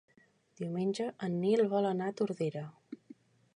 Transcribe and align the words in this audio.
Diumenge 0.61 1.09
en 1.27 1.35
Nil 1.45 1.63
vol 1.75 1.89
anar 1.91 2.09
a 2.13 2.17
Tordera. 2.23 2.67